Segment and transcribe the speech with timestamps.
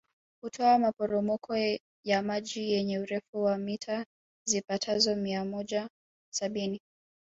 [0.43, 1.57] Hutoa maporomoko
[2.03, 4.05] ya maji yenye urefu wa mita
[4.45, 5.89] zipatazo mia moja
[6.33, 6.81] sabini